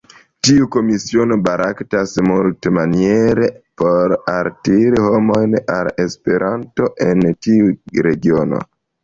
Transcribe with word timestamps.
Tiu 0.47 0.67
komisiono 0.75 1.35
baraktas 1.47 2.13
multmaniere 2.29 3.49
por 3.83 4.15
altiri 4.33 5.05
homojn 5.05 5.55
al 5.77 5.91
Esperanto 6.07 6.91
en 7.11 7.23
tiu 7.49 7.71
regiono. 8.11 8.65